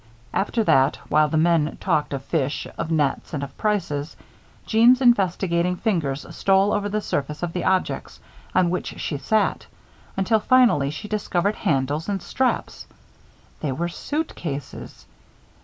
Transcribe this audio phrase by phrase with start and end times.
[0.33, 4.15] After that, while the men talked of fish, of nets, and of prices,
[4.65, 8.19] Jeanne's investigating fingers stole over the surface of the objects
[8.55, 9.67] on which she sat,
[10.17, 12.87] until finally she discovered handles and straps.
[13.59, 15.05] They were suitcases!